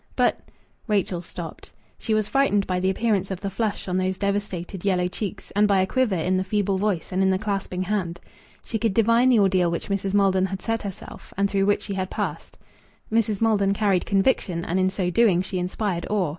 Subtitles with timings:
[0.15, 0.39] "But"
[0.87, 1.73] Rachel stopped.
[1.99, 5.67] She was frightened by the appearance of the flush on those devastated yellow cheeks, and
[5.67, 8.19] by a quiver in the feeble voice and in the clasping hand.
[8.65, 10.15] She could divine the ordeal which Mrs.
[10.15, 12.57] Maldon had set herself and through which she had passed.
[13.13, 13.41] Mrs.
[13.41, 16.29] Maldon carried conviction, and in so doing she inspired awe.